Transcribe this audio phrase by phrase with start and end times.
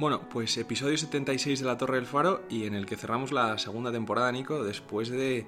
[0.00, 3.58] Bueno, pues episodio 76 de La Torre del Faro y en el que cerramos la
[3.58, 5.46] segunda temporada, Nico, después de,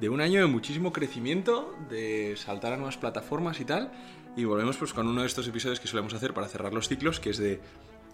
[0.00, 3.92] de un año de muchísimo crecimiento, de saltar a nuevas plataformas y tal.
[4.36, 7.20] Y volvemos pues con uno de estos episodios que solemos hacer para cerrar los ciclos,
[7.20, 7.60] que es de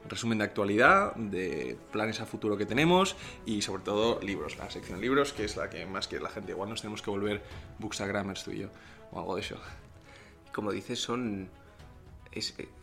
[0.06, 3.16] resumen de actualidad, de planes a futuro que tenemos
[3.46, 6.52] y sobre todo libros, la sección libros, que es la que más que la gente,
[6.52, 7.42] igual nos tenemos que volver
[7.78, 8.68] bookstagrammers tú y yo,
[9.10, 9.56] o algo de eso.
[10.52, 11.48] Como dices, son...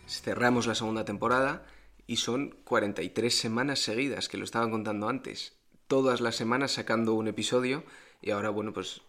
[0.07, 1.67] cerramos la segunda temporada
[2.07, 5.53] y son 43 semanas seguidas, que lo estaban contando antes.
[5.87, 7.83] Todas las semanas sacando un episodio
[8.21, 9.01] y ahora, bueno, pues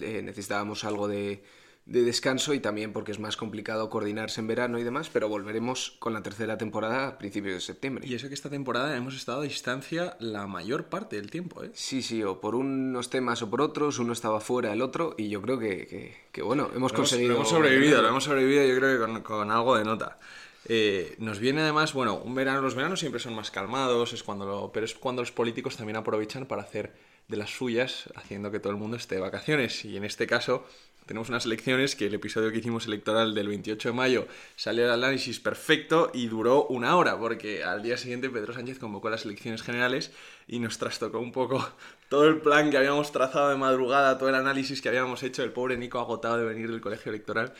[0.00, 1.42] eh, necesitábamos algo de
[1.84, 5.96] de descanso y también porque es más complicado coordinarse en verano y demás, pero volveremos
[5.98, 8.06] con la tercera temporada a principios de septiembre.
[8.06, 11.70] Y eso que esta temporada hemos estado a distancia la mayor parte del tiempo, ¿eh?
[11.74, 15.28] Sí, sí, o por unos temas o por otros, uno estaba fuera, el otro, y
[15.28, 17.30] yo creo que, que, bueno, hemos conseguido...
[17.30, 20.18] Lo hemos sobrevivido, lo hemos sobrevivido yo creo que con, con algo de nota.
[20.66, 24.70] Eh, nos viene además, bueno, un verano, los veranos siempre son más calmados, es cuando
[24.72, 26.92] pero es cuando los políticos también aprovechan para hacer
[27.28, 29.84] de las suyas, haciendo que todo el mundo esté de vacaciones.
[29.84, 30.66] Y en este caso,
[31.06, 34.92] tenemos unas elecciones que el episodio que hicimos electoral del 28 de mayo salió el
[34.92, 39.62] análisis perfecto y duró una hora, porque al día siguiente Pedro Sánchez convocó las elecciones
[39.62, 40.12] generales
[40.46, 41.68] y nos trastocó un poco
[42.08, 45.52] todo el plan que habíamos trazado de madrugada, todo el análisis que habíamos hecho, el
[45.52, 47.52] pobre Nico agotado de venir del colegio electoral.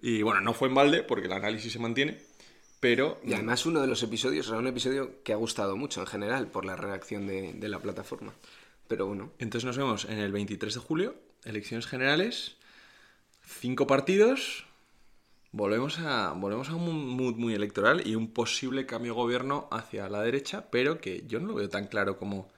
[0.00, 2.18] Y bueno, no fue en balde, porque el análisis se mantiene,
[2.80, 3.20] pero...
[3.24, 6.48] Y además uno de los episodios era un episodio que ha gustado mucho en general
[6.48, 8.34] por la reacción de, de la plataforma.
[8.86, 9.32] Pero bueno.
[9.38, 12.58] Entonces nos vemos en el 23 de julio, elecciones generales
[13.48, 14.66] cinco partidos,
[15.52, 20.08] volvemos a, volvemos a un mood muy electoral y un posible cambio de gobierno hacia
[20.08, 22.48] la derecha, pero que yo no lo veo tan claro como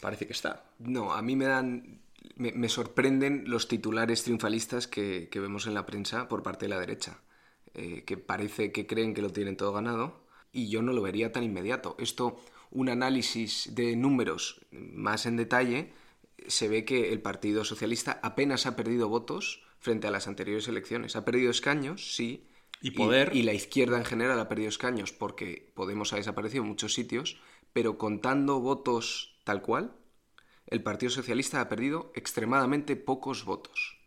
[0.00, 0.64] parece que está.
[0.78, 2.00] No, a mí me dan...
[2.34, 7.20] Me, sorprenden los titulares triunfalistas que, vemos en la prensa por parte de la derecha,
[7.78, 11.30] eh, que parece que creen que lo tienen todo ganado y yo no lo vería
[11.30, 11.94] tan inmediato.
[11.98, 15.92] Esto, un análisis de números más en detalle,
[16.46, 21.16] se ve que el Partido Socialista apenas ha perdido votos frente a las anteriores elecciones.
[21.16, 22.48] Ha perdido escaños, sí.
[22.80, 23.36] Y poder.
[23.36, 27.38] Y, la izquierda en general ha perdido escaños porque Podemos ha desaparecido en muchos sitios,
[27.74, 29.94] pero contando votos tal cual,
[30.66, 33.98] el Partido Socialista ha perdido extremadamente pocos votos.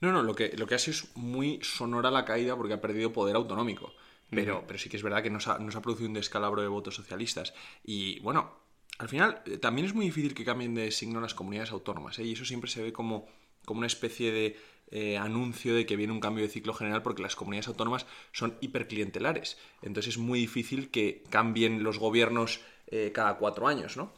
[0.00, 2.80] No, no, lo que, lo que ha sido es muy sonora la caída porque ha
[2.80, 3.92] perdido poder autonómico.
[4.30, 6.96] Pero, pero sí que es verdad que nos ha, ha producido un descalabro de votos
[6.96, 7.54] socialistas.
[7.84, 8.52] Y bueno,
[8.98, 12.18] al final eh, también es muy difícil que cambien de signo las comunidades autónomas.
[12.18, 12.24] ¿eh?
[12.24, 13.26] Y eso siempre se ve como,
[13.64, 14.56] como una especie de
[14.90, 18.56] eh, anuncio de que viene un cambio de ciclo general porque las comunidades autónomas son
[18.60, 19.58] hiperclientelares.
[19.82, 24.12] Entonces es muy difícil que cambien los gobiernos eh, cada cuatro años, ¿no?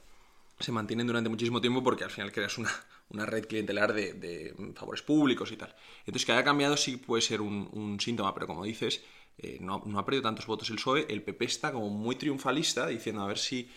[0.61, 2.71] Se mantienen durante muchísimo tiempo porque al final creas una,
[3.11, 5.75] una red clientelar de, favores públicos y tal.
[6.01, 9.03] Entonces que haya cambiado sí puede ser un, síntoma, pero como dices,
[9.39, 13.23] eh, no, ha perdido tantos votos el PSOE, el PP está como muy triunfalista diciendo
[13.23, 13.71] a ver si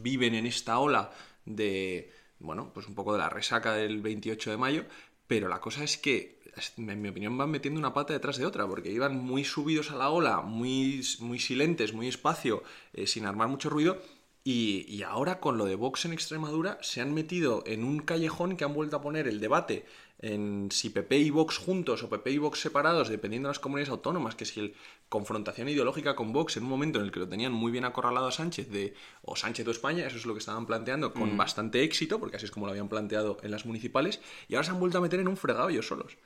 [0.00, 1.10] viven en esta ola
[1.44, 4.84] de, bueno, pues un poco de la resaca del 28 de mayo,
[5.26, 6.40] pero la cosa es que,
[6.76, 9.96] en mi opinión, van metiendo una pata detrás de otra, porque iban muy subidos a
[9.96, 14.00] la ola, muy, muy silentes, muy espacio, eh, sin armar mucho ruido,
[14.44, 18.64] y, ahora con lo de Vox en Extremadura se han metido en un callejón que
[18.64, 19.84] han vuelto a poner el debate
[20.20, 23.90] en si PP y Vox juntos o PP y Vox separados, dependiendo de las comunidades
[23.90, 24.74] autónomas, que si el
[25.08, 28.26] confrontación ideológica con Vox en un momento en el que lo tenían muy bien acorralado
[28.26, 31.36] a Sánchez de o Sánchez o España, eso es lo que estaban planteando con mm.
[31.36, 34.70] bastante éxito, porque así es como lo habían planteado en las municipales, y ahora se
[34.70, 36.16] han vuelto a meter en un fregado ellos solos.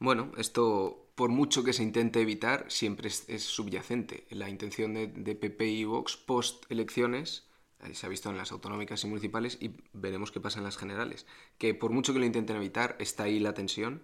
[0.00, 4.24] Bueno, esto, por mucho que se intente evitar, siempre es, subyacente.
[4.30, 7.46] La intención de, de PP y Vox post elecciones
[7.92, 11.26] se ha visto en las autonómicas y municipales y veremos qué pasa en las generales.
[11.58, 14.00] Que por mucho que lo intenten evitar, está ahí la tensión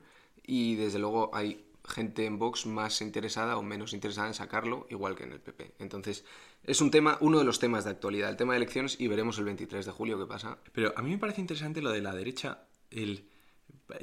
[0.46, 5.16] y desde luego hay gente en Vox más interesada o menos interesada en sacarlo, igual
[5.16, 5.72] que en el PP.
[5.78, 6.22] Entonces,
[6.64, 9.38] es un tema, uno de los temas de actualidad, el tema de elecciones, y veremos
[9.38, 10.58] el 23 de julio qué pasa.
[10.74, 13.30] Pero a mí me parece interesante lo de la derecha, el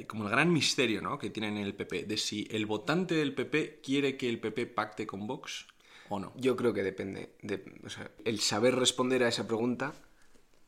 [0.06, 1.18] como el gran misterio ¿no?
[1.18, 4.66] que tienen en el PP, de si el votante del PP quiere que el PP
[4.66, 5.66] pacte con Vox
[6.08, 6.32] ¿O no?
[6.36, 7.30] Yo creo que depende.
[7.42, 7.64] De,
[8.24, 9.94] el saber responder a esa pregunta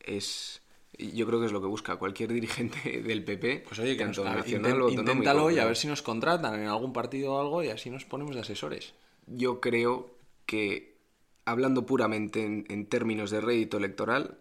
[0.00, 0.62] es.
[0.98, 3.64] Yo creo que es lo que busca cualquier dirigente del PP.
[3.66, 7.34] Pues oye, que tanto nacional inténtalo y a ver si nos contratan en algún partido
[7.34, 8.94] o algo y así nos ponemos de asesores.
[9.26, 10.14] Yo creo
[10.46, 10.96] que,
[11.44, 14.38] hablando puramente en, términos de rédito electoral,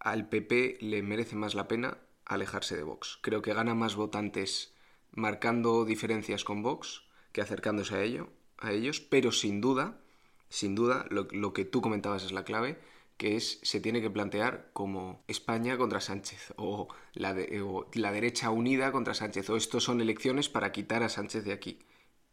[0.00, 1.98] al PP le merece más la pena
[2.34, 3.18] alejarse de Vox.
[3.22, 4.74] Creo que gana más votantes
[5.10, 7.02] marcando diferencias con Vox
[7.32, 9.98] que acercándose a ello a ellos, pero sin duda,
[10.48, 12.78] sin duda, lo, que tú comentabas es la clave,
[13.16, 17.36] que es se tiene que plantear como España contra Sánchez o la,
[17.94, 21.80] la derecha unida contra Sánchez o estos son elecciones para quitar a Sánchez de aquí.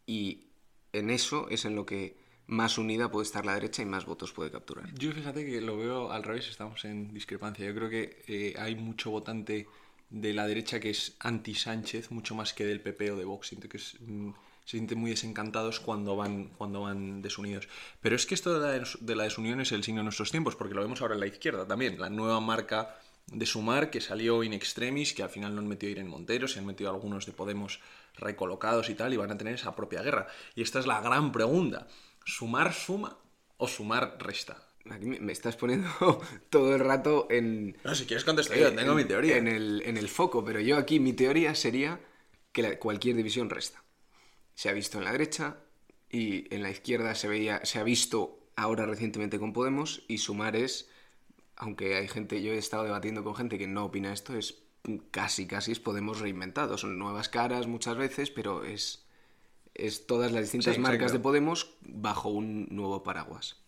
[0.06, 0.48] Y
[0.94, 2.18] en eso es en lo que
[2.48, 4.92] más unida puede estar la derecha y más votos puede capturar.
[4.96, 7.66] Yo fíjate que lo veo al revés, estamos en discrepancia.
[7.66, 9.68] Yo creo que eh, hay mucho votante
[10.10, 13.48] de la derecha que es anti-Sánchez, mucho más que del PP o de Vox.
[13.48, 14.32] Siento que mm,
[14.66, 17.68] se sienten muy desencantados cuando van, cuando van desunidos.
[18.02, 20.56] Pero es que esto de la, de la desunión es el signo de nuestros tiempos,
[20.56, 22.00] porque lo vemos ahora en la izquierda también.
[22.00, 22.98] La nueva marca
[23.28, 26.60] de Sumar, que salió in extremis, que al final no han metido Irene Montero, se
[26.60, 27.80] han metido algunos de Podemos
[28.16, 30.28] recolocados y tal, y van a tener esa propia guerra.
[30.56, 31.88] Y esta es la gran pregunta.
[32.26, 33.18] ¿Sumar suma
[33.58, 34.69] o sumar resta?
[34.90, 35.90] Aquí me estás poniendo
[36.50, 37.78] todo el rato en...
[37.84, 39.38] No, si quieres contestar yo, tengo mi teoría.
[39.38, 42.00] En el, en el, foco, pero yo aquí mi teoría sería
[42.52, 43.84] que cualquier división resta.
[44.56, 45.58] Se ha visto en la derecha
[46.10, 50.56] y en la izquierda se, veía, se ha visto ahora recientemente con Podemos y sumar
[50.56, 50.90] es,
[51.56, 54.64] aunque hay gente, yo he estado debatiendo con gente que no opina esto, es
[55.12, 56.78] casi, casi es Podemos reinventado.
[56.78, 59.06] Son nuevas caras muchas veces, pero es,
[59.76, 63.59] es todas las distintas marcas de Podemos bajo un nuevo paraguas.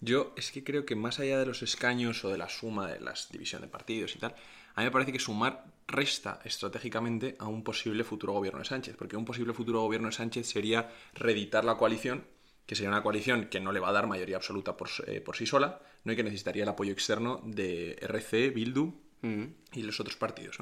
[0.00, 3.00] Yo es que creo que más allá de los escaños o de la suma de
[3.00, 4.34] las divisiones de partidos y tal,
[4.74, 8.96] a mí me parece que sumar resta estratégicamente a un posible futuro gobierno de Sánchez,
[8.96, 12.24] porque un posible futuro gobierno de Sánchez sería reeditar la coalición,
[12.66, 15.36] que sería una coalición que no le va a dar mayoría absoluta por, eh, por
[15.36, 19.44] sí sola, no y que necesitaría el apoyo externo de RC, Bildu mm.
[19.72, 20.58] y los otros partidos.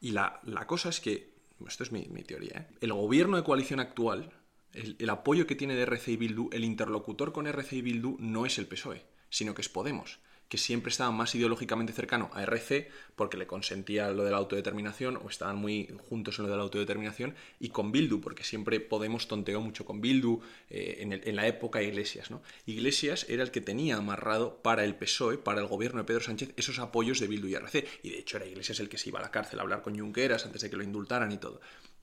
[0.00, 1.34] Y la, cosa es que,
[1.66, 2.76] esto es mi, teoría, ¿eh?
[2.80, 4.32] el gobierno de coalición actual
[4.72, 8.46] el, apoyo que tiene de RC y Bildu, el interlocutor con RC y Bildu no
[8.46, 10.18] es el PSOE, sino que es Podemos,
[10.48, 15.18] que siempre estaba más ideológicamente cercano a RC porque le consentía lo de la autodeterminación
[15.18, 19.28] o estaban muy juntos en lo de la autodeterminación y con Bildu porque siempre Podemos
[19.28, 22.30] tonteó mucho con Bildu eh, en, la época Iglesias.
[22.30, 22.42] ¿no?
[22.64, 26.54] Iglesias era el que tenía amarrado para el PSOE, para el gobierno de Pedro Sánchez,
[26.56, 27.86] esos apoyos de Bildu y RC.
[28.02, 29.98] Y de hecho era Iglesias el que se iba a la cárcel a hablar con
[29.98, 31.60] Junqueras antes de que lo indultaran y todo.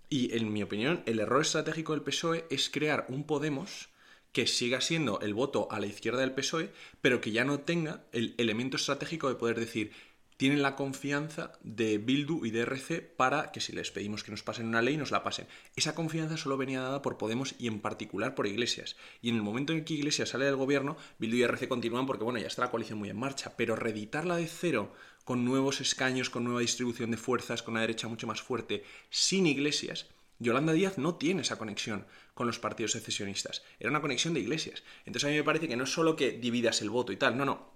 [0.09, 3.89] Y en mi opinión, el error estratégico del PSOE es crear un Podemos
[4.31, 6.71] que siga siendo el voto a la izquierda del PSOE,
[7.01, 9.91] pero que ya no tenga el elemento estratégico de poder decir,
[10.37, 14.43] tienen la confianza de Bildu y de RC para que si les pedimos que nos
[14.43, 15.47] pasen una ley, nos la pasen.
[15.75, 18.95] Esa confianza solo venía dada por Podemos y en particular por Iglesias.
[19.21, 22.23] Y en el momento en que Iglesias sale del gobierno, Bildu y RC continúan porque,
[22.23, 24.93] bueno, ya está la coalición muy en marcha, pero reeditarla de cero
[25.23, 29.47] con nuevos escaños, con nueva distribución de fuerzas, con una derecha mucho más fuerte, sin
[29.47, 30.07] iglesias,
[30.39, 33.63] Yolanda Díaz no tiene esa conexión con los partidos secesionistas.
[33.79, 34.83] Era una conexión de iglesias.
[35.05, 37.37] Entonces a mí me parece que no es solo que dividas el voto y tal,
[37.37, 37.74] no, no.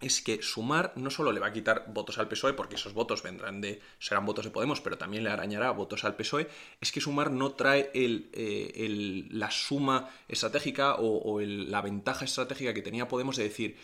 [0.00, 3.22] Es que sumar no solo le va a quitar votos al PSOE, porque esos votos
[3.22, 3.80] vendrán de.
[3.98, 6.48] serán votos de Podemos, pero también le arañará votos al PSOE.
[6.80, 12.82] Es que sumar no trae el, eh, la suma estratégica o, la ventaja estratégica que
[12.82, 13.76] tenía Podemos de decir,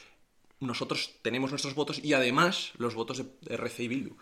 [0.60, 4.16] nosotros tenemos nuestros votos y además los votos de RC y Bildu.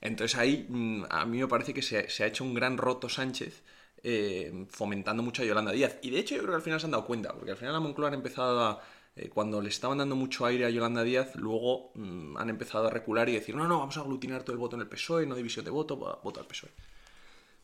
[0.00, 3.62] Entonces ahí mm, a mí me parece que se, ha hecho un gran roto Sánchez
[4.02, 5.98] eh, fomentando mucho a Yolanda Díaz.
[6.02, 7.72] Y de hecho yo creo que al final se han dado cuenta, porque al final
[7.72, 8.82] la Moncloa han empezado a...
[9.16, 12.90] Eh, cuando le estaban dando mucho aire a Yolanda Díaz, luego mm, han empezado a
[12.90, 15.34] recular y decir, no, no, vamos a aglutinar todo el voto en el PSOE, no
[15.34, 16.70] división de voto, voto al PSOE.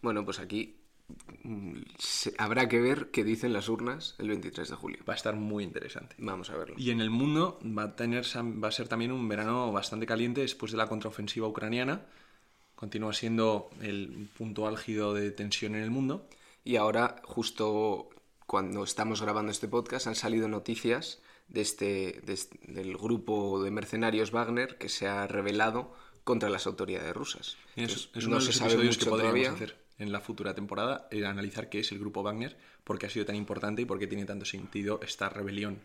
[0.00, 0.78] Bueno, pues aquí
[2.38, 5.04] habrá que ver qué dicen las urnas el 23 de julio.
[5.06, 6.16] Va a estar muy interesante.
[6.18, 6.74] Vamos a verlo.
[6.78, 10.40] Y en el mundo va a, tener, va a ser también un verano bastante caliente
[10.40, 12.06] después de la contraofensiva ucraniana.
[12.74, 16.26] Continúa siendo el punto álgido de tensión en el mundo.
[16.64, 18.08] Y ahora, justo
[18.46, 22.22] cuando estamos grabando este podcast, han salido noticias de este,
[22.66, 25.94] del grupo de mercenarios Wagner que se ha revelado
[26.24, 27.56] contra las autoridades rusas.
[27.76, 29.52] Es, no se sabe mucho que todavía.
[29.52, 33.10] hacer en la futura temporada era analizar qué es el grupo Wagner, por qué ha
[33.10, 35.80] sido tan importante y por qué tiene tanto sentido esta rebelión.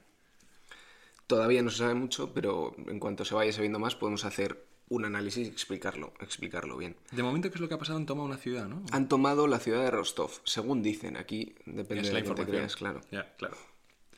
[1.28, 5.04] Todavía no se sabe mucho, pero en cuanto se vaya sabiendo más podemos hacer un
[5.04, 6.96] análisis y explicarlo, explicarlo bien.
[7.12, 7.98] De momento, ¿qué es lo que ha pasado?
[7.98, 8.84] Han tomado una ciudad, ¿no?
[8.92, 11.18] Han tomado la ciudad de Rostov, según dicen.
[11.18, 12.68] Aquí depende de la información.
[12.78, 13.02] claro.
[13.38, 13.58] claro.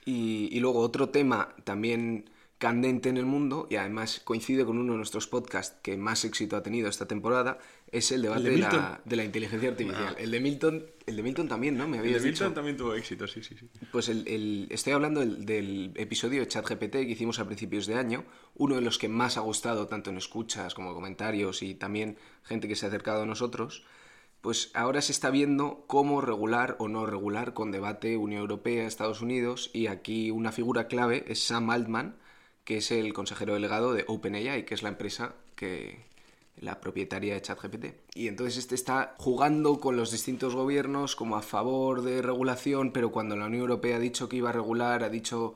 [0.09, 2.25] Y, y luego otro tema también
[2.59, 6.57] candente en el mundo y además coincide con uno de nuestros podcasts que más éxito
[6.57, 7.57] ha tenido esta temporada,
[7.89, 10.13] es el debate de, la, inteligencia artificial.
[10.17, 10.19] Ah.
[10.19, 11.87] El, de Milton, el de Milton también, ¿no?
[11.87, 13.69] Me el de Milton también tuvo éxito, sí, sí, sí.
[13.91, 18.25] Pues el, estoy hablando del, episodio de ChatGPT que hicimos a principios de año,
[18.55, 22.67] uno de los que más ha gustado tanto en escuchas como comentarios y también gente
[22.67, 23.85] que se ha acercado a nosotros.
[24.41, 29.21] Pues ahora se está viendo cómo regular o no regular con debate Unión Europea, Estados
[29.21, 32.15] Unidos y aquí una figura clave es Sam Altman,
[32.63, 36.05] que es el consejero delegado de OpenAI, que es la empresa que
[36.61, 37.85] la propietaria de ChatGPT.
[38.15, 43.11] Y entonces este está jugando con los distintos gobiernos como a favor de regulación, pero
[43.11, 45.55] cuando la Unión Europea ha dicho que iba a regular, ha dicho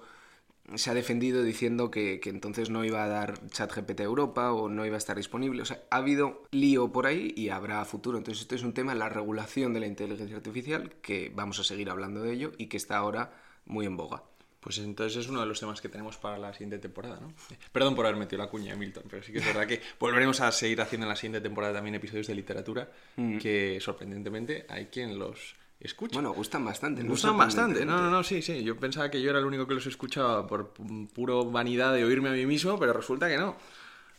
[0.75, 4.69] se ha defendido diciendo que, que, entonces no iba a dar ChatGPT a Europa o
[4.69, 5.61] no iba a estar disponible.
[5.61, 8.17] O sea, ha habido lío por ahí y habrá futuro.
[8.17, 11.89] Entonces, esto es un tema, la regulación de la inteligencia artificial, que vamos a seguir
[11.89, 13.33] hablando de ello y que está ahora
[13.65, 14.23] muy en boga.
[14.61, 17.33] Pues entonces es uno de los temas que tenemos para la siguiente temporada, ¿no?
[17.73, 20.53] Perdón por haber metido la cuña Milton, pero sí que es verdad que volveremos a
[20.53, 23.39] seguir haciendo en la siguiente temporada también episodios de literatura Mm.
[23.39, 26.15] que sorprendentemente hay quien los escucha.
[26.15, 27.03] Bueno, gustan bastante.
[27.03, 27.09] ¿no?
[27.11, 27.85] gustan bastante.
[27.85, 28.63] No, no, no, sí, sí.
[28.63, 32.03] Yo pensaba que yo era el único que los escuchaba por pu- puro vanidad de
[32.03, 33.55] oírme a mí mismo, pero resulta que no.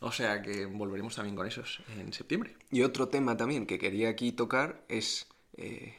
[0.01, 2.55] O sea que volveremos también con esos en septiembre.
[2.71, 5.95] Y otro tema también que quería aquí tocar es, eh,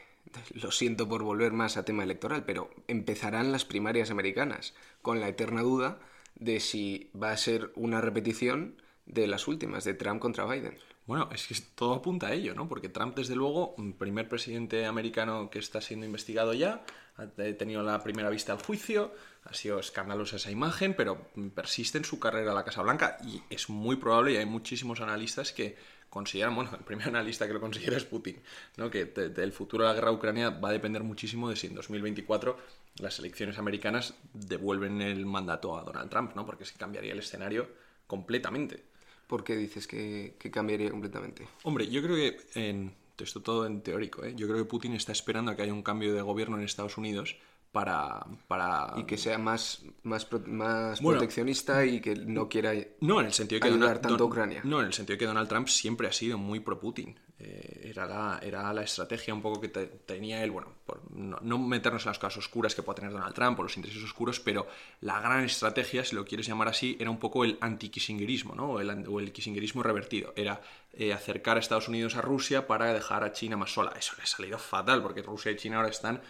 [0.54, 5.28] lo siento por volver más a tema electoral, pero empezarán las primarias americanas con la
[5.28, 6.00] eterna duda
[6.36, 10.78] de si va a ser una repetición de las últimas, de Trump contra Biden.
[11.06, 12.68] Bueno, es que todo apunta a ello, ¿no?
[12.68, 16.84] Porque Trump, desde luego, mm, primer presidente americano que está siendo investigado ya,
[17.18, 22.00] ha te- tenido la primera vista al juicio, ha sido escandalosa esa imagen, pero persiste
[22.00, 25.78] en su carrera la Casa Blanca y es muy probable, y hay muchísimos analistas que
[26.10, 28.42] consideran, bueno, el primer analista que lo considera es Putin,
[28.78, 28.90] ¿no?
[28.90, 31.68] Que de- del futuro de la guerra de Ucrania va a depender muchísimo de si
[31.68, 32.58] en 2024
[33.00, 36.46] las elecciones americanas devuelven el mandato a Donald Trump, ¿no?
[36.48, 37.70] Porque se cambiaría el escenario
[38.08, 38.86] completamente.
[39.28, 41.48] ¿Por qué dices que, cambiaría completamente?
[41.64, 44.34] Hombre, yo creo que en esto todo en teórico, ¿eh?
[44.36, 46.98] yo creo que Putin está esperando a que haya un cambio de gobierno en Estados
[46.98, 47.38] Unidos
[47.76, 48.94] para, para...
[48.96, 51.20] Y que sea más, más, más Bueno.
[51.20, 52.72] proteccionista y que no quiera...
[53.02, 54.62] No, en el sentido de que ayudar Donald, tanto a Ucrania.
[54.64, 57.20] No, en el sentido de que Donald Trump siempre ha sido muy pro Putin.
[57.38, 61.38] Eh, era, la, era la estrategia un poco que te- tenía él, bueno, por no,
[61.42, 64.40] no meternos en las cosas oscuras que pueda tener Donald Trump o los intereses oscuros,
[64.40, 64.66] pero
[65.02, 68.70] la gran estrategia, si lo quieres llamar así, era un poco el anti-kissingerismo, ¿no?
[68.72, 70.32] O el, an- o el kissingerismo revertido.
[70.38, 70.62] Era
[70.94, 73.92] eh, acercar a Estados Unidos a Rusia para dejar a China más sola.
[74.00, 76.22] Eso le ha salido fatal, porque Rusia y China ahora están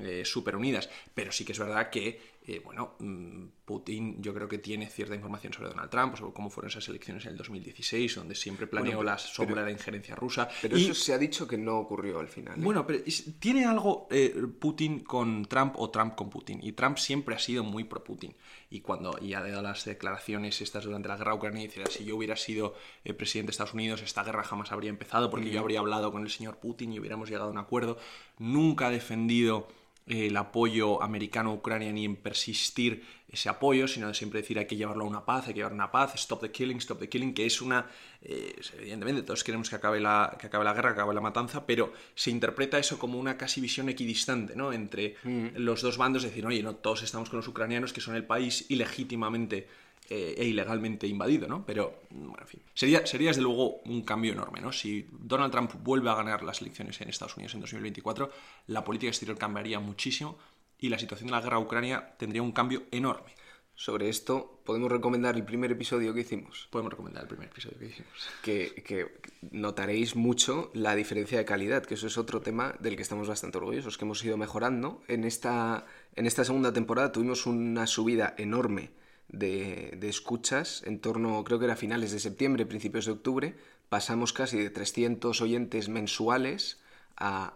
[0.00, 0.88] eh, súper unidas.
[1.14, 5.14] Pero sí que es verdad que, eh, bueno, mm, Putin yo creo que tiene cierta
[5.14, 8.96] información sobre Donald Trump, sobre cómo fueron esas elecciones en el 2016, donde siempre planeó
[8.96, 10.48] Bueno, la sombra de la injerencia rusa.
[10.60, 12.58] Pero Y- eso se ha dicho que no ocurrió al final.
[12.58, 12.62] ¿eh?
[12.62, 13.00] bueno, pero
[13.38, 16.60] tiene algo eh, Putin con Trump o Trump con Putin.
[16.62, 18.34] Y Trump siempre ha sido muy pro Putin.
[18.70, 22.16] Y cuando y ha dado las declaraciones estas durante la guerra ucraniana, decía, si yo
[22.16, 22.74] hubiera sido
[23.18, 26.30] presidente de Estados Unidos, esta guerra jamás habría empezado porque yo habría hablado con el
[26.30, 27.98] señor Putin y hubiéramos llegado a un acuerdo.
[28.38, 29.68] Nunca ha defendido
[30.06, 34.66] el apoyo americano a Ucrania ni en persistir ese apoyo, sino de siempre decir hay
[34.66, 37.08] que llevarlo a una paz, hay que llevar una paz, stop the killing, stop the
[37.08, 37.86] killing, que es una...
[38.20, 41.64] eh, evidentemente todos queremos que acabe, la, que acabe la guerra, que acabe la matanza,
[41.64, 44.72] pero se interpreta eso como una casi visión equidistante, ¿no?
[44.72, 45.16] Entre
[45.54, 48.66] los dos bandos, decir, oye, no, todos estamos con los ucranianos, que son el país
[48.68, 49.66] ilegítimamente
[50.14, 51.64] eh, e ilegalmente invadido, ¿no?
[51.64, 52.60] Pero, bueno, en fin.
[52.74, 54.70] Sería, sería desde luego un cambio enorme, ¿no?
[54.70, 58.30] Si Donald Trump vuelve a ganar las elecciones en Estados Unidos en 2024,
[58.66, 60.36] la política exterior cambiaría muchísimo
[60.78, 63.32] y la situación de la guerra a Ucrania tendría un cambio enorme.
[63.74, 66.68] Sobre esto podemos recomendar el primer episodio que hicimos.
[66.70, 68.12] Podemos recomendar el primer episodio que hicimos.
[68.42, 69.18] que, que
[69.50, 73.56] notaréis mucho la diferencia de calidad, que eso es otro tema del que estamos bastante
[73.56, 75.02] orgullosos, que hemos ido mejorando.
[75.08, 78.90] En esta, en esta segunda temporada tuvimos una subida enorme
[79.32, 83.56] de, de escuchas, en torno, creo que era finales de septiembre, principios de octubre,
[83.88, 86.80] pasamos casi de 300 oyentes mensuales
[87.16, 87.54] a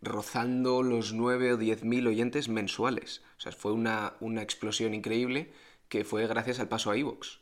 [0.00, 3.22] rozando los 9 o 10 mil oyentes mensuales.
[3.38, 5.52] O sea, fue una, una explosión increíble
[5.88, 7.38] que fue gracias al paso a iVoox.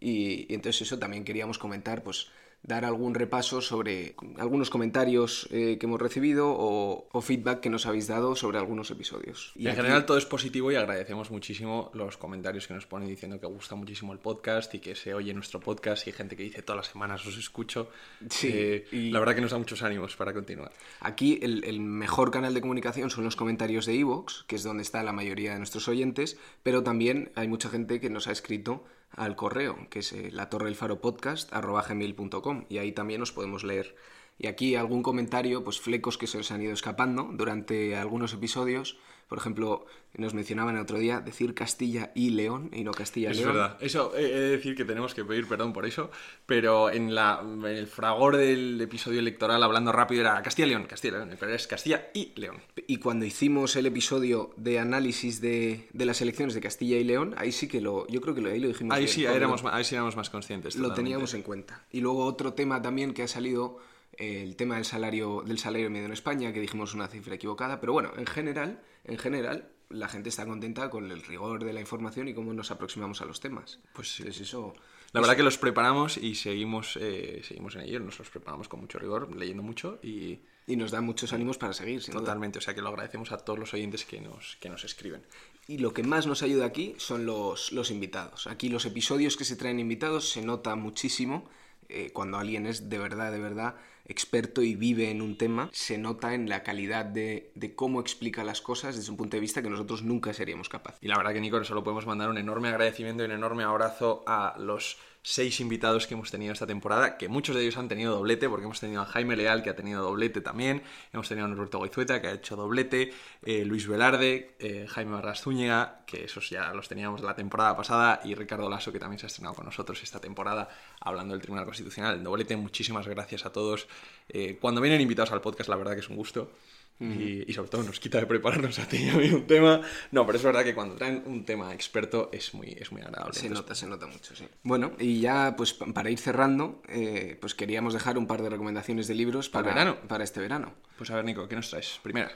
[0.00, 2.28] Y, y entonces eso también queríamos comentar, pues
[2.62, 7.86] dar algún repaso sobre algunos comentarios eh, que hemos recibido o, o feedback que nos
[7.86, 9.52] habéis dado sobre algunos episodios.
[9.54, 13.08] Y en aquí- general todo es positivo y agradecemos muchísimo los comentarios que nos ponen
[13.08, 16.42] diciendo que gusta muchísimo el podcast y que se oye nuestro podcast y gente que
[16.42, 17.88] dice todas las semanas os escucho.
[18.28, 20.72] Sí, Eh, y- La verdad que nos da muchos ánimos para continuar.
[21.00, 24.82] Aquí el, el mejor canal de comunicación son los comentarios de iVoox, que es donde
[24.82, 28.82] está la mayoría de nuestros oyentes, pero también hay mucha gente que nos ha escrito
[29.10, 33.32] al correo, que es eh, la torre del faro podcast gmail.com y ahí también os
[33.32, 33.96] podemos leer.
[34.38, 38.98] Y aquí algún comentario, pues flecos que se os han ido escapando durante algunos episodios.
[39.28, 43.32] Por ejemplo, nos mencionaban el otro día decir Castilla y León y no Castilla y
[43.32, 43.54] Es León.
[43.54, 43.76] verdad.
[43.80, 46.12] Eso, he de decir que tenemos que pedir perdón por eso,
[46.44, 50.84] pero en, la, en el fragor del episodio electoral, hablando rápido, era Castilla y León,
[50.86, 52.58] Castilla y León, pero es Castilla y León.
[52.86, 57.34] Y cuando hicimos el episodio de análisis de, de las elecciones de Castilla y León,
[57.36, 58.94] ahí sí que lo, yo creo que lo, ahí lo dijimos.
[58.94, 60.76] Ahí bien, sí, ahí éramos, ahí sí éramos más conscientes.
[60.76, 61.84] lo teníamos en cuenta.
[61.90, 63.80] Y luego otro tema también que ha salido,
[64.18, 67.92] el tema del salario, del salario medio en España, que dijimos una cifra equivocada, pero
[67.92, 72.28] bueno, en general, en general, la gente está contenta con el rigor de la información
[72.28, 73.78] y cómo nos aproximamos a los temas.
[73.92, 74.22] Pues sí.
[74.22, 74.74] Entonces eso.
[75.12, 78.80] La verdad que los preparamos y seguimos, eh, seguimos en ello, nos los preparamos con
[78.80, 82.24] mucho rigor, leyendo mucho y Y nos da muchos ánimos para seguir, sin duda.
[82.24, 85.22] totalmente, o sea que lo agradecemos a todos los oyentes que nos, que nos escriben.
[85.68, 88.48] Y lo que más nos ayuda aquí son los, los invitados.
[88.48, 91.48] Aquí los episodios que se traen invitados se nota muchísimo
[91.88, 93.76] eh, cuando alguien es de verdad, de verdad
[94.08, 98.60] experto y vive en un tema, se nota en la calidad de, cómo explica las
[98.60, 101.02] cosas desde un punto de vista que nosotros nunca seríamos capaces.
[101.02, 104.22] Y la verdad que Nico, solo podemos mandar un enorme agradecimiento y un enorme abrazo
[104.26, 108.14] a los seis invitados que hemos tenido esta temporada, que muchos de ellos han tenido
[108.14, 111.48] doblete, porque hemos tenido a Jaime Leal, que ha tenido doblete también, hemos tenido a
[111.48, 116.48] Norberto Goizueta, que ha hecho doblete, eh, Luis Velarde, eh, Jaime Barras Zúñiga, que esos
[116.48, 119.64] ya los teníamos la temporada pasada, y Ricardo Lasso, que también se ha estrenado con
[119.64, 120.68] nosotros esta temporada,
[121.00, 122.56] hablando del Tribunal Constitucional, el doblete.
[122.56, 123.88] Muchísimas gracias a todos.
[124.28, 126.52] Eh, cuando vienen invitados al podcast, la verdad que es un gusto
[126.98, 129.82] y, sobre todo nos quita de prepararnos a ti y a mí un tema.
[130.12, 133.34] No, pero es verdad que cuando traen un tema experto es muy, es muy agradable.
[133.34, 134.46] Se nota, se nota mucho, sí.
[134.62, 139.08] Bueno, y ya pues para ir cerrando, eh, pues queríamos dejar un par de recomendaciones
[139.08, 139.98] de libros para, verano?
[140.08, 140.74] para este verano.
[140.96, 142.00] Pues a ver, Nico, ¿qué nos traes?
[142.02, 142.30] Primera.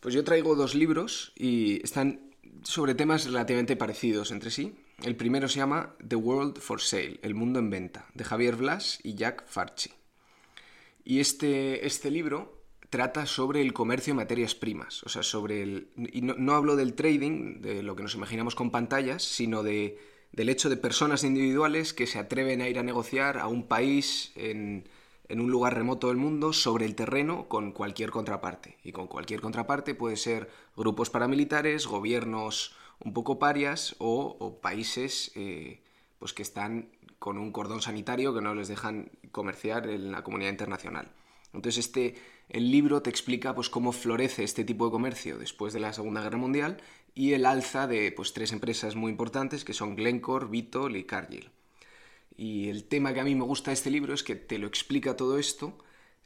[0.00, 2.30] Pues yo traigo dos libros y están
[2.62, 4.76] sobre temas relativamente parecidos entre sí.
[5.02, 8.98] El primero se llama The World for Sale, El Mundo en Venta, de Javier Blas
[9.02, 9.90] y Jack Farchi.
[11.04, 12.59] Y este, este libro
[12.90, 15.02] trata sobre el comercio de materias primas.
[15.04, 15.88] O sea, sobre el.
[16.12, 19.98] Y no, hablo del trading, de lo que nos imaginamos con pantallas, sino de,
[20.32, 24.32] del hecho de personas individuales que se atreven a ir a negociar a un país
[24.34, 24.88] en,
[25.30, 28.76] un lugar remoto del mundo sobre el terreno con cualquier contraparte.
[28.82, 35.80] Y con cualquier contraparte puede ser grupos paramilitares, gobiernos un poco parias o, países eh,
[36.18, 40.50] pues que están con un cordón sanitario que no les dejan comerciar en la comunidad
[40.50, 41.12] internacional.
[41.52, 42.16] Entonces este
[42.50, 46.20] el libro te explica pues, cómo florece este tipo de comercio después de la Segunda
[46.20, 46.82] Guerra Mundial
[47.14, 51.50] y el alza de pues, tres empresas muy importantes que son Glencore, Vitol y Cargill.
[52.36, 54.66] Y el tema que a mí me gusta de este libro es que te lo
[54.66, 55.78] explica todo esto,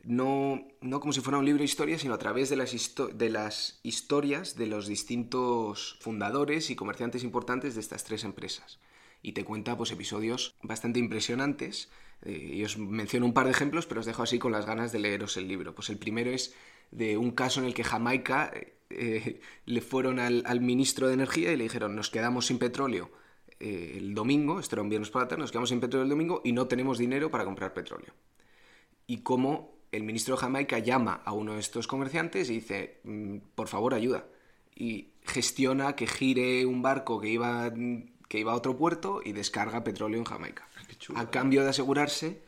[0.03, 3.31] no, no como si fuera un libro de historia, sino a través de las, de
[3.31, 8.79] las historias de los distintos fundadores y comerciantes importantes de estas tres empresas.
[9.23, 11.91] Y te cuenta pues, episodios bastante impresionantes
[12.23, 14.93] eh, y os menciono un par de ejemplos, pero os dejo así con las ganas
[14.93, 15.75] de leeros el libro.
[15.75, 16.55] Pues el primero es
[16.91, 18.53] de un caso en el que Jamaica
[18.91, 23.11] eh, le fueron al, ministro de Energía y le dijeron, nos quedamos sin petróleo
[23.61, 26.11] eh, el domingo, esto era un viernes por la tarde, nos quedamos sin petróleo el
[26.11, 28.13] domingo y no tenemos dinero para comprar petróleo.
[29.07, 33.37] Y cómo el ministro de Jamaica llama a uno de estos comerciantes y dice, mm,
[33.55, 34.27] por favor, ayuda.
[34.75, 37.73] Y gestiona que gire un barco que iba,
[38.29, 40.69] que iba a otro puerto y descarga petróleo en Jamaica
[41.15, 42.43] a cambio de asegurarse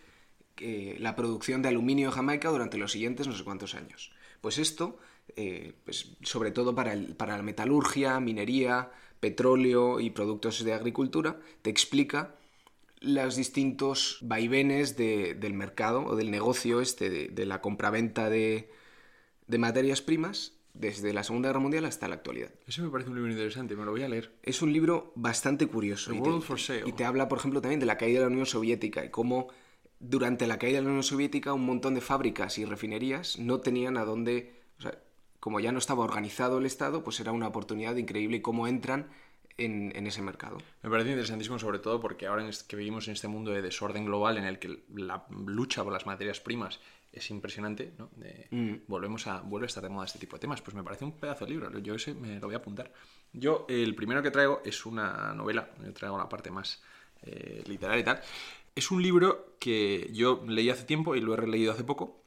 [0.55, 4.11] que la producción de aluminio en Jamaica durante los siguientes no sé cuántos años.
[4.41, 4.99] Pues esto,
[5.37, 12.37] eh, pues sobre todo para, la metalurgia, minería, petróleo y productos de agricultura, te explica
[13.01, 18.71] los distintos vaivenes del mercado o del negocio este de, la compraventa de,
[19.47, 22.51] de materias primas desde la Segunda Guerra Mundial hasta la actualidad.
[22.67, 24.33] Eso me parece un libro interesante, me lo voy a leer.
[24.43, 26.13] Es un libro bastante curioso.
[26.13, 29.05] y, te, y te habla, por ejemplo, también de la caída de la Unión Soviética
[29.05, 29.49] y cómo
[29.99, 33.97] durante la caída de la Unión Soviética un montón de fábricas y refinerías no tenían
[33.97, 34.55] a dónde...
[34.79, 34.99] O sea,
[35.41, 39.09] como ya no estaba organizado el Estado, pues era una oportunidad increíble y cómo entran
[39.59, 40.59] en, en, ese mercado.
[40.83, 44.37] Me parece interesantísimo sobre todo porque ahora que vivimos en este mundo de desorden global
[44.37, 46.81] en el que la lucha por las materias primas
[47.17, 48.11] es impresionante, ¿no?
[48.51, 48.83] Mm.
[48.87, 50.61] Volvemos a, vuelve a estar de moda este tipo de temas.
[50.61, 52.93] Pues me parece un pedazo de libro, yo ese me lo voy a apuntar.
[53.33, 56.83] Yo, el primero que traigo es una novela, yo traigo la parte más
[57.23, 58.21] eh, literaria y tal.
[58.75, 62.23] Es un libro que yo leí hace tiempo y lo he releído hace poco,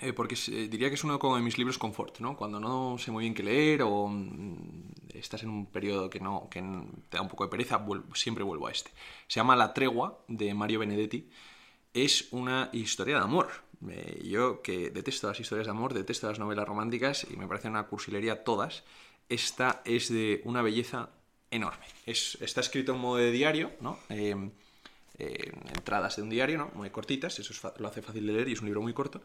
[0.00, 0.34] eh, porque
[0.68, 2.36] diría que es uno de mis libros confort, ¿no?
[2.36, 6.48] Cuando no sé muy bien qué leer o mm, estás en un periodo que, no,
[6.50, 6.60] que
[7.08, 8.90] te da un poco de pereza, siempre vuelvo a este.
[9.26, 11.30] Se llama La tregua, de Mario Benedetti.
[11.94, 13.48] Es una historia de amor,
[14.22, 17.86] yo que detesto las historias de amor, detesto las novelas románticas y me parece una
[17.86, 18.84] cursilería todas,
[19.28, 21.10] esta es de una belleza
[21.50, 21.84] enorme.
[22.04, 23.98] Es, está escrito en modo de diario, ¿no?
[24.08, 24.50] Em,
[25.18, 26.70] entradas de un diario, ¿no?
[26.74, 29.22] Muy cortitas, eso lo hace fácil de leer y es un libro muy corto.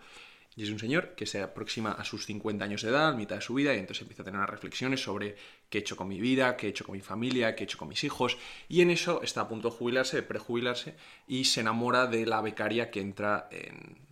[0.56, 3.42] Y es un señor que se aproxima a sus 50 años de edad, mitad de
[3.42, 5.36] su vida, y entonces empieza a tener unas reflexiones sobre
[5.70, 7.78] qué he hecho con mi vida, qué he hecho con mi familia, qué he hecho
[7.78, 8.38] con mis hijos.
[8.68, 10.96] Y en eso está a punto de jubilarse, de prejubilarse,
[11.26, 14.11] y se enamora de la becaria que entra en,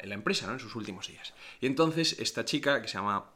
[0.00, 0.54] en la, empresa, ¿no?
[0.54, 1.34] En sus últimos días.
[1.60, 3.30] Y entonces esta chica, que se llama,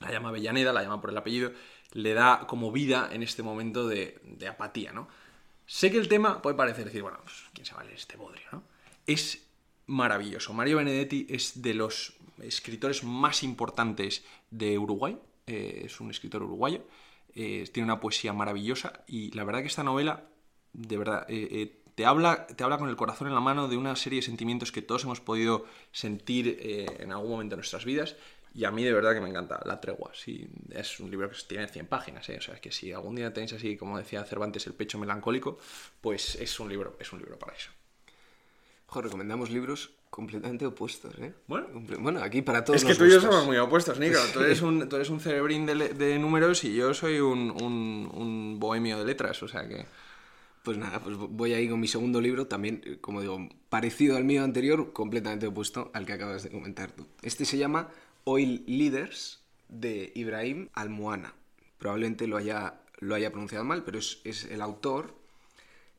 [0.00, 1.52] la llama Avellaneda, la llama por el apellido,
[1.92, 5.08] le da como vida en este momento de, apatía, ¿no?
[5.66, 8.62] Sé que el tema puede parecer decir, bueno, pues, ¿quién se vale este bodrio, no?
[9.06, 9.46] Es
[9.86, 10.52] maravilloso.
[10.52, 15.18] Mario Benedetti es de los escritores más importantes de Uruguay.
[15.46, 16.84] Eh, es un escritor uruguayo.
[17.34, 20.24] Eh, tiene una poesía maravillosa y la verdad que esta novela,
[20.72, 23.96] de verdad, eh, te habla, te habla con el corazón en la mano de una
[23.96, 28.14] serie de sentimientos que todos hemos podido sentir eh, en algún momento de nuestras vidas.
[28.54, 30.12] Y a mí de verdad que me encanta La Tregua.
[30.14, 32.26] Sí, es un libro que tiene 100 páginas.
[32.30, 32.36] ¿eh?
[32.38, 35.58] O sea, es que si algún día tenéis así, como decía Cervantes, el pecho melancólico,
[36.00, 37.70] pues es un libro, es un libro para eso.
[38.88, 41.34] Ojo, recomendamos libros completamente opuestos, ¿eh?
[41.48, 41.66] Bueno.
[41.98, 43.30] Bueno, aquí para todos Es que los tú y yo gustos.
[43.34, 44.18] somos muy opuestos, Nico.
[44.32, 48.10] Tú eres un, tú eres un cerebrín de, de números y yo soy un, un-
[48.14, 49.84] un bohemio de letras, o sea que...
[50.66, 54.24] Pues nada, pues voy ahí con mi segundo libro, también, eh, como digo, parecido al
[54.24, 57.06] mío anterior, completamente opuesto al que acabas de comentar tú.
[57.22, 57.88] Este se llama
[58.24, 61.34] Oil Leaders, de Ibrahim Al-Muana.
[61.78, 65.14] Probablemente lo haya, lo haya pronunciado mal, pero es, es el autor,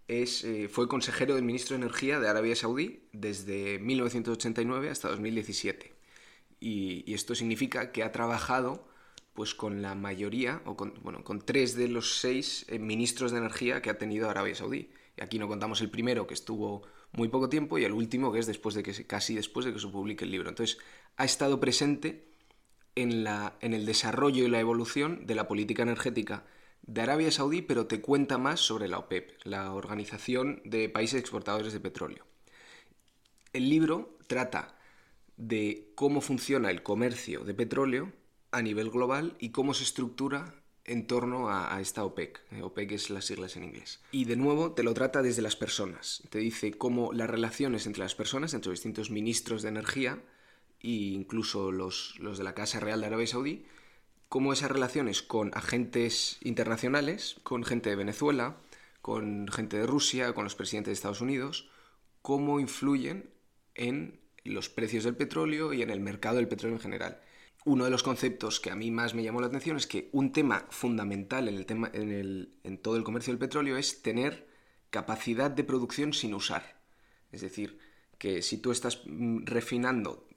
[0.10, 5.94] es, eh, fue consejero del ministro de Energía de Arabia Saudí desde 1989 hasta 2017.
[6.60, 8.86] Y, y esto significa que ha trabajado
[9.38, 13.38] pues con la mayoría, o con, bueno, con tres de los seis eh, ministros de
[13.38, 14.90] energía que ha tenido Arabia Saudí.
[15.16, 18.40] Y aquí no contamos el primero, que estuvo muy poco tiempo, y el último, que
[18.40, 20.50] es después de que casi después de que se publique el libro.
[20.50, 20.80] Entonces,
[21.18, 22.32] ha estado presente
[22.96, 26.44] en, la, en el desarrollo y la evolución de la política energética
[26.82, 31.74] de Arabia Saudí, pero te cuenta más sobre la OPEP, la Organización de Países Exportadores
[31.74, 32.26] de Petróleo.
[33.54, 34.80] El libro trata
[35.36, 38.14] de cómo funciona el comercio de petróleo
[38.52, 40.56] a nivel global y cómo se estructura
[40.86, 42.42] en torno a, esta OPEC.
[42.52, 44.00] Eh, OPEC es las siglas en inglés.
[44.12, 46.24] Y de nuevo te lo trata desde las personas.
[46.30, 50.24] Te dice cómo las relaciones entre las personas, entre distintos ministros de energía
[50.82, 53.66] e incluso los, los de la Casa Real de Arabia Saudí,
[54.30, 58.58] cómo esas relaciones con agentes internacionales, con gente de Venezuela,
[59.02, 61.70] con gente de Rusia, con los presidentes de Estados Unidos,
[62.22, 63.30] cómo influyen
[63.76, 67.22] en los precios del petróleo y en el mercado del petróleo en general.
[67.68, 70.32] Uno de los conceptos que a mí más me llamó la atención es que un
[70.32, 74.48] tema fundamental en, el tema, en, el, en todo el comercio del petróleo es tener
[74.90, 76.80] capacidad de producción sin usar.
[77.30, 77.78] Es decir,
[78.18, 80.30] que si tú estás mm, refinando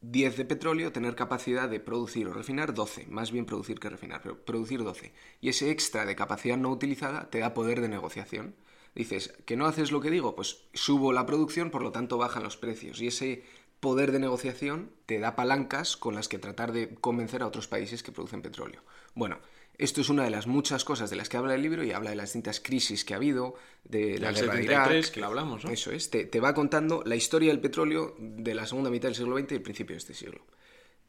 [0.00, 4.22] 10 de petróleo, tener capacidad de producir o refinar 12, más bien producir que refinar,
[4.22, 5.12] pero producir 12.
[5.42, 8.54] Y ese extra de capacidad no utilizada te da poder de negociación.
[8.94, 10.34] Dices, ¿que no haces lo que digo?
[10.34, 13.02] Pues subo la producción, por lo tanto bajan los precios.
[13.02, 13.44] Y ese
[13.80, 18.02] poder de negociación te da palancas con las que tratar de convencer a otros países
[18.02, 18.82] que producen petróleo.
[19.14, 19.38] Bueno,
[19.78, 22.10] esto es una de las muchas cosas de las que habla el libro y habla
[22.10, 25.24] de las distintas crisis que ha habido, de la Del guerra de 73, Irak, que
[25.24, 25.70] hablamos, ¿no?
[25.70, 29.14] Eso es, te, te va contando la historia del petróleo de la segunda mitad del
[29.14, 30.40] siglo XX y el principio de este siglo.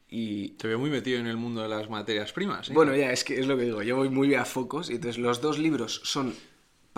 [0.08, 2.69] Y Te veo muy metido en el mundo de las materias primas.
[2.69, 2.73] ¿eh?
[2.73, 5.19] bueno, ya, es que es lo que digo, yo voy muy a focos y entonces
[5.19, 6.36] los dos libros son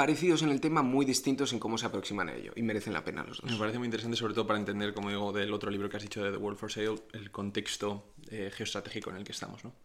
[0.02, 3.04] parecidos en el tema, muy distintos en cómo se aproximan a ello y merecen la
[3.04, 3.60] pena los Me dos.
[3.60, 6.24] parece muy interesante, sobre todo para entender, como digo, del otro libro que has dicho
[6.24, 9.76] de The World for Sale, el contexto eh, geoestratégico en el que estamos, ¿no?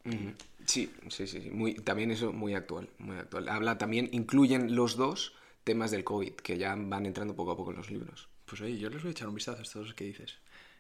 [0.65, 3.47] Sí, sí, sí, sí, muy, también eso muy actual, muy actual.
[3.51, 7.73] Habla también, incluyen los dos temas del COVID, que ya van entrando poco a poco
[7.73, 8.31] en los libros.
[8.47, 10.39] Pues oye, yo les voy a echar un vistazo a estos que dices.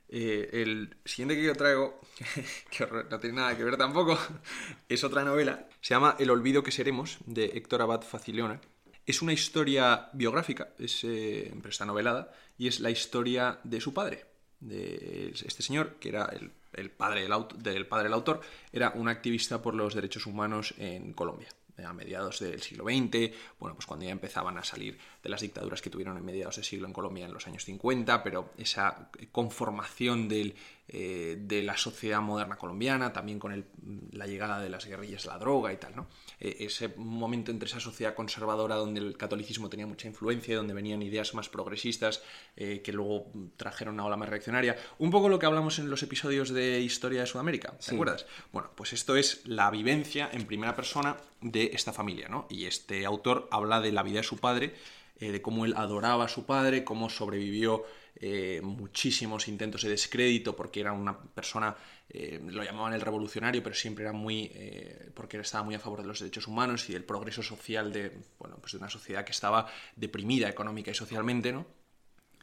[0.09, 2.01] Eh, el siguiente que yo traigo,
[2.71, 4.19] que horror, no tiene nada que ver tampoco,
[4.89, 5.69] es otra novela.
[5.83, 8.63] Se llama El olvido que seremos, de Héctor Abad Faciliona.
[9.07, 13.95] Es una historia biográfica, es, eh, pero está novelada, y es la historia de su
[13.95, 14.25] padre,
[14.61, 18.41] de este señor, que era el, el padre del, aut- del padre del autor,
[18.73, 21.49] era un activista por los derechos humanos en Colombia
[21.85, 25.83] a mediados del siglo XX, bueno, pues cuando ya empezaban a salir de las dictaduras
[25.83, 30.27] que tuvieron en mediados de siglo en Colombia en los años 50, pero esa conformación
[30.27, 30.55] del,
[30.89, 33.65] eh, de la sociedad moderna colombiana, también con el-
[34.13, 36.07] la llegada de las guerrillas a la droga y tal, ¿no?
[36.39, 41.03] Eh, ese momento entre esa sociedad conservadora donde el catolicismo tenía mucha influencia, donde venían
[41.03, 42.23] ideas más progresistas
[42.57, 44.77] eh, que luego trajeron una ola más reaccionaria.
[44.99, 47.95] Un poco lo que hablamos en los episodios de Historia de Sudamérica, ¿te Sí.
[47.95, 48.27] acuerdas?
[48.53, 52.47] Bueno, pues esto es la vivencia en primera persona de esta familia, ¿no?
[52.49, 54.75] Y este autor habla de la vida de su padre,
[55.19, 57.85] de cómo él adoraba a su padre, cómo sobrevivió
[58.19, 61.77] eh, muchísimos intentos de descrédito porque era una persona,
[62.09, 66.01] eh, lo llamaban el revolucionario, pero siempre era muy, eh, porque estaba muy a favor
[66.01, 69.33] de los derechos humanos y del progreso social de, bueno, pues de una sociedad que
[69.33, 71.67] estaba deprimida económica y socialmente, ¿no?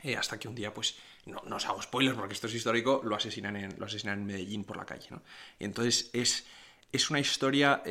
[0.03, 3.01] Eh, hasta que un día, pues, no, no os hago spoilers porque esto es histórico,
[3.03, 5.23] lo asesinan en, lo asesinan en Medellín por la calle, ¿no?
[5.59, 6.45] Entonces es,
[6.91, 7.81] es una historia,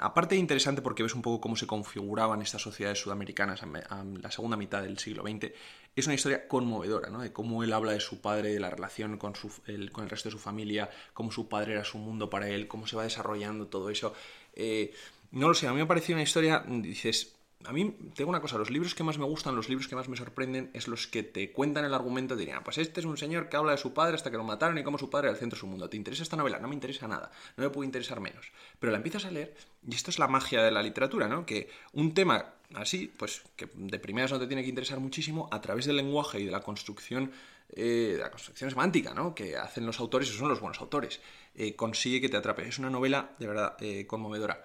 [0.00, 4.30] aparte de interesante porque ves un poco cómo se configuraban estas sociedades sudamericanas a, la
[4.30, 5.52] segunda mitad del siglo XX,
[5.94, 7.20] es una historia conmovedora, ¿no?
[7.20, 10.10] De cómo él habla de su padre, de la relación con, su, el, con el
[10.10, 13.04] resto de su familia, cómo su padre era su mundo para él, cómo se va
[13.04, 14.14] desarrollando todo eso.
[14.54, 14.92] Eh,
[15.32, 18.56] no lo sé, a mí me pareció una historia, dices, a mí tengo una cosa,
[18.56, 21.22] los libros que más me gustan, los libros que más me sorprenden, es los que
[21.22, 23.92] te cuentan el argumento de dirían, pues este es un señor que habla de su
[23.92, 25.88] padre hasta que lo mataron y cómo su padre era el centro de su mundo.
[25.88, 26.58] ¿Te interesa esta novela?
[26.58, 28.52] No me interesa nada, no me puede interesar menos.
[28.78, 29.54] Pero la empiezas a leer
[29.86, 31.44] y esto es la magia de la literatura, ¿no?
[31.44, 35.60] Que un tema así, pues que de primeras no te tiene que interesar muchísimo, a
[35.60, 37.32] través del lenguaje y de la construcción
[37.70, 39.34] eh, de la construcción semántica, ¿no?
[39.34, 41.20] Que hacen los autores, esos son los buenos autores,
[41.54, 42.66] eh, consigue que te atrape.
[42.66, 44.64] Es una novela de verdad eh, conmovedora.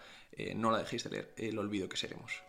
[0.55, 2.41] No la dejéis de leer, El olvido que seremos.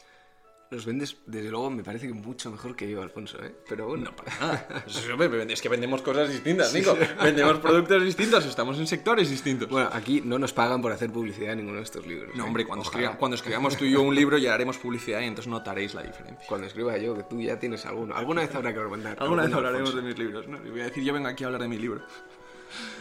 [0.74, 3.54] Los vendes, desde luego, me parece que mucho mejor que yo, Alfonso, ¿eh?
[3.68, 4.04] Pero bueno.
[4.10, 4.84] No, para nada.
[4.86, 6.96] Es- que vendemos cosas distintas, Nico.
[7.22, 9.68] Vendemos productos distintos, estamos en sectores distintos.
[9.68, 12.34] Bueno, aquí no nos pagan por hacer publicidad en ninguno de estos libros.
[12.34, 12.46] No, ¿eh?
[12.46, 13.04] hombre, cuando, Ojalá.
[13.04, 16.02] escriba- cuando escribamos tú y yo un libro ya haremos publicidad y entonces notaréis la
[16.02, 16.46] diferencia.
[16.48, 18.14] Cuando escriba yo, que tú ya tienes alguno.
[18.14, 19.16] Alguna vez habrá que recomendar.
[19.20, 20.06] Alguna vez hablaremos Alfonso.
[20.06, 20.58] de mis libros, ¿no?
[20.66, 22.02] Y voy a decir, yo vengo aquí a hablar de mi libro.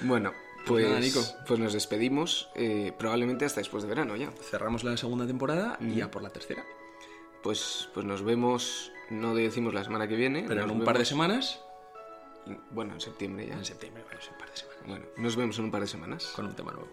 [0.04, 0.32] Bueno,
[0.66, 1.22] pues, nada, Nico.
[1.48, 4.30] pues nos despedimos, eh, probablemente hasta después de verano ya.
[4.50, 6.64] Cerramos la segunda temporada y ya por la tercera.
[7.44, 10.46] Pues, pues nos vemos, no decimos la semana que viene.
[10.48, 11.60] Pero en un par de semanas,
[12.72, 13.54] Bueno, en septiembre ya.
[13.56, 15.88] en septiembre, bueno, es un par de semanas, Bueno, nos vemos en un par de
[15.88, 16.32] semanas.
[16.36, 16.90] con un tema nuevo.